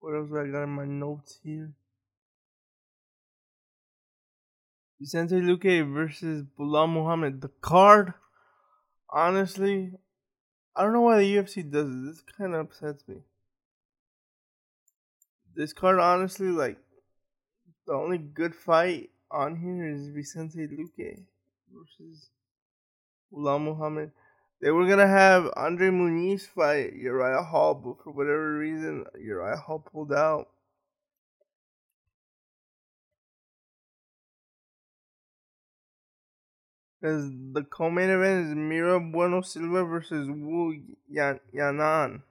[0.01, 1.73] What else I got in my notes here?
[4.99, 7.43] Vicente Luque versus Belal Muhammad.
[7.43, 8.15] The card,
[9.11, 9.93] honestly,
[10.75, 12.07] I don't know why the UFC does it.
[12.07, 13.17] This kind of upsets me.
[15.55, 16.79] This card, honestly, like,
[17.87, 21.25] the only good fight on here is Vicente Luque
[21.71, 22.31] versus
[23.33, 24.13] Belal Muhammad.
[24.63, 29.79] They were gonna have Andre Muniz fight Uriah Hall, but for whatever reason, Uriah Hall
[29.79, 30.49] pulled out.
[37.01, 42.23] Because the co-main event is Mayra Bueno Silva versus Wu Yan- Yanan.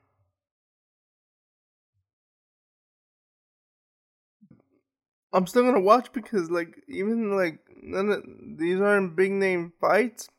[5.31, 8.23] I'm still gonna watch because like even like none of
[8.57, 10.29] these aren't big name fights.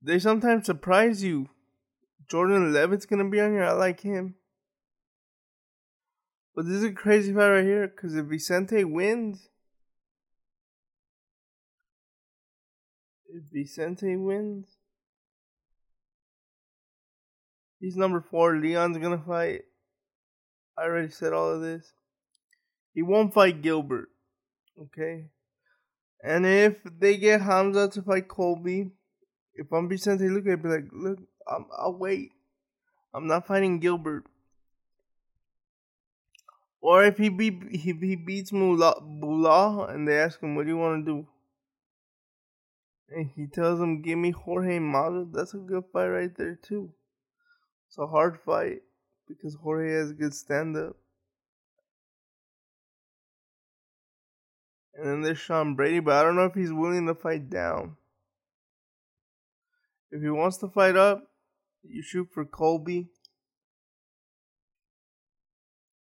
[0.00, 1.48] They sometimes surprise you.
[2.28, 3.64] Jordan Levitt's gonna be on here.
[3.64, 4.36] I like him.
[6.54, 9.48] But this is a crazy fight right here because if Vicente wins,
[13.28, 14.66] if Vicente wins,
[17.80, 18.56] he's number four.
[18.56, 19.62] Leon's gonna fight.
[20.76, 21.92] I already said all of this.
[22.94, 24.08] He won't fight Gilbert.
[24.80, 25.26] Okay?
[26.22, 28.90] And if they get Hamza to fight Colby,
[29.54, 32.30] if I'm Vicente Luque, I'd be like, look, i will wait.
[33.14, 34.24] I'm not fighting Gilbert.
[36.80, 40.68] Or if he be if he beats Mula, Bula and they ask him, what do
[40.68, 41.26] you want to do?
[43.10, 45.32] And he tells him, give me Jorge Masvidal.
[45.32, 46.92] That's a good fight right there too.
[47.88, 48.82] It's a hard fight
[49.26, 50.96] because Jorge has good stand up.
[54.94, 57.96] And then there's Sean Brady, but I don't know if he's willing to fight down.
[60.10, 61.30] If he wants to fight up,
[61.82, 63.08] you shoot for Colby.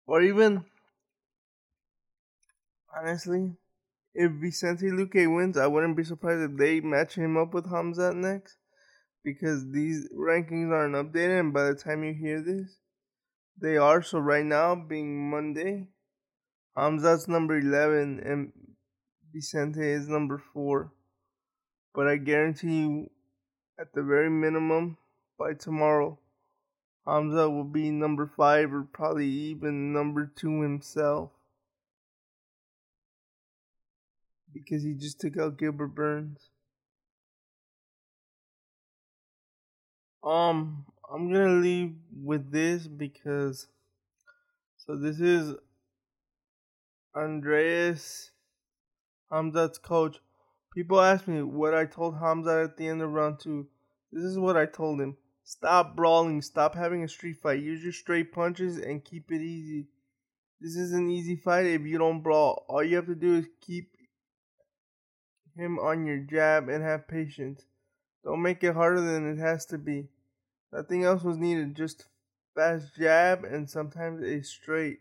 [0.06, 0.64] Or even,
[2.96, 3.56] honestly,
[4.14, 8.14] if Vicente Luque wins, I wouldn't be surprised if they match him up with Khamzat
[8.14, 8.56] next.
[9.24, 12.76] Because these rankings aren't updated, and by the time you hear this,
[13.60, 14.02] they are.
[14.02, 15.88] So, right now, being Monday,
[16.76, 18.52] Khamzat's number 11, and
[19.32, 20.92] Vicente is number 4.
[21.94, 23.10] But I guarantee you,
[23.80, 24.98] at the very minimum,
[25.38, 26.18] by tomorrow,
[27.06, 31.30] Hamza will be number 5 or probably even number 2 himself.
[34.54, 36.48] Because he just took out Gilbert Burns.
[40.22, 43.66] Um, I'm gonna leave with this because
[44.76, 45.54] so this is
[47.14, 48.30] Andreas
[49.30, 50.18] Khamzat's coach.
[50.74, 53.66] People ask me what I told Khamzat at the end of round two.
[54.12, 55.16] This is what I told him.
[55.42, 56.40] Stop brawling.
[56.40, 57.62] Stop having a street fight.
[57.62, 59.88] Use your straight punches and keep it easy.
[60.60, 62.64] This is an easy fight if you don't brawl.
[62.68, 63.93] All you have to do is keep
[65.56, 67.62] him on your jab and have patience.
[68.24, 70.08] Don't make it harder than it has to be.
[70.72, 71.76] Nothing else was needed.
[71.76, 72.06] Just
[72.54, 75.00] fast jab and sometimes a straight.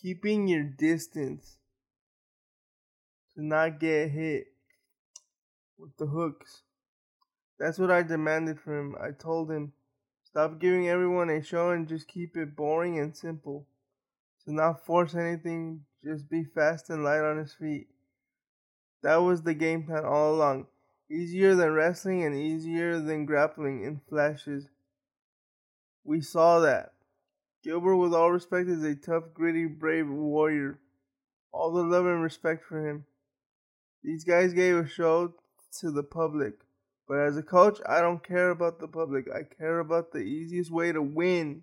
[0.00, 1.58] Keeping your distance
[3.34, 4.46] to not get hit
[5.78, 6.62] with the hooks.
[7.58, 8.96] That's what I demanded from him.
[9.00, 9.72] I told him,
[10.24, 13.66] stop giving everyone a show and just keep it boring and simple.
[14.44, 17.88] To not force anything, just be fast and light on his feet.
[19.02, 20.66] That was the game plan all along.
[21.10, 24.68] Easier than wrestling and easier than grappling in flashes.
[26.04, 26.92] We saw that.
[27.62, 30.78] Gilbert, with all respect, is a tough, gritty, brave warrior.
[31.52, 33.04] All the love and respect for him.
[34.02, 35.34] These guys gave a show
[35.80, 36.54] to the public.
[37.08, 39.26] But as a coach, I don't care about the public.
[39.32, 41.62] I care about the easiest way to win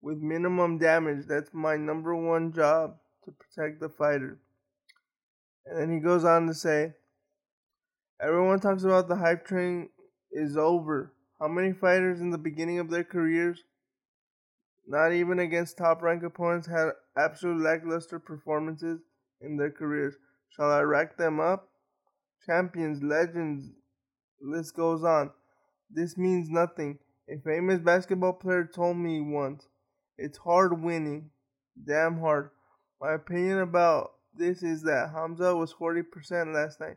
[0.00, 1.26] with minimum damage.
[1.26, 4.38] That's my number one job to protect the fighter.
[5.66, 6.94] And then he goes on to say,
[8.20, 9.88] Everyone talks about the hype train
[10.30, 11.12] is over.
[11.40, 13.64] How many fighters in the beginning of their careers,
[14.86, 19.00] not even against top ranked opponents, had absolute lackluster performances
[19.40, 20.14] in their careers?
[20.50, 21.68] Shall I rack them up?
[22.46, 23.70] Champions, legends,
[24.40, 25.30] list goes on.
[25.90, 26.98] This means nothing.
[27.28, 29.66] A famous basketball player told me once,
[30.16, 31.30] it's hard winning.
[31.86, 32.50] Damn hard.
[33.00, 36.96] My opinion about this is that Hamza was 40% last night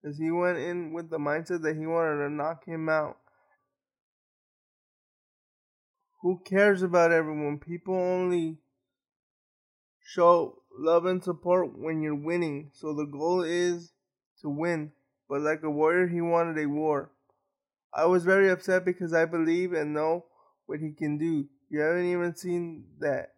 [0.00, 3.18] because he went in with the mindset that he wanted to knock him out.
[6.22, 7.58] Who cares about everyone?
[7.58, 8.58] People only
[10.02, 12.70] show love and support when you're winning.
[12.72, 13.92] So the goal is
[14.42, 14.92] to win.
[15.28, 17.10] But like a warrior, he wanted a war.
[17.94, 20.24] I was very upset because I believe and know
[20.66, 21.48] what he can do.
[21.68, 23.34] You haven't even seen that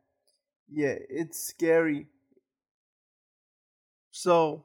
[0.68, 1.03] yet.
[1.09, 2.07] It's scary.
[4.11, 4.64] So,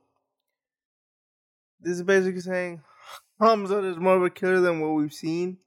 [1.79, 2.81] this is basically saying
[3.39, 5.57] Hamza is more of a killer than what we've seen.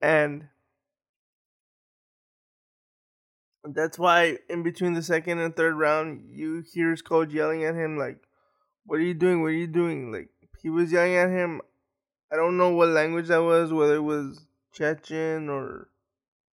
[0.00, 0.48] And
[3.64, 7.74] that's why in between the second and third round, you hear his coach yelling at
[7.74, 8.18] him like,
[8.86, 9.42] "What are you doing?
[9.42, 10.30] What are you doing?" Like
[10.62, 11.60] he was yelling at him.
[12.32, 15.88] I don't know what language that was, whether it was Chechen or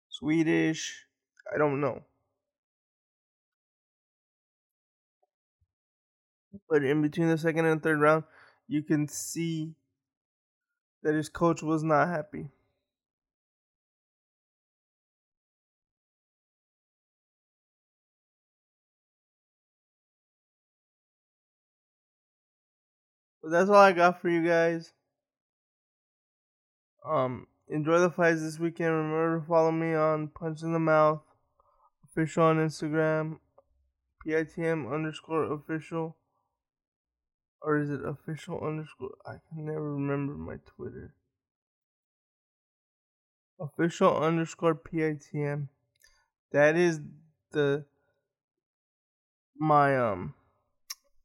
[0.08, 1.06] Swedish.
[1.52, 2.02] I don't know.
[6.68, 8.24] But in between the second and third round,
[8.66, 9.74] you can see
[11.02, 12.50] that his coach was not happy.
[23.42, 24.92] But that's all I got for you guys.
[27.04, 28.92] Um, enjoy the fights this weekend.
[28.92, 31.22] Remember to follow me on Punch in the Mouth
[32.04, 33.38] official on Instagram,
[34.26, 36.16] PITM underscore official.
[37.60, 39.16] Or is it official underscore?
[39.26, 41.14] I can never remember my Twitter.
[43.60, 45.68] Official underscore PITM.
[46.52, 47.00] That is
[47.50, 47.84] the
[49.56, 50.34] my um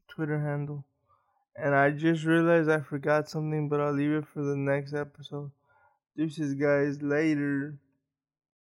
[0.07, 0.85] Twitter handle.
[1.55, 5.51] And I just realized I forgot something, but I'll leave it for the next episode.
[6.17, 7.01] Deuces, guys.
[7.01, 7.79] Later.